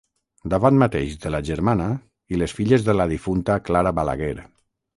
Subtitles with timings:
[0.53, 1.91] Davant mateix de la germana
[2.35, 4.35] i les filles de la difunta Clara Balaguer.